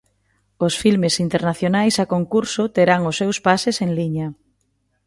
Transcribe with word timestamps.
Os 0.65 0.73
filmes 0.81 1.15
internacionais 1.25 1.95
a 2.03 2.05
concurso 2.13 2.63
terán 2.75 3.01
os 3.09 3.15
seus 3.21 3.37
pases 3.47 3.75
en 3.85 3.89
liña. 3.97 4.27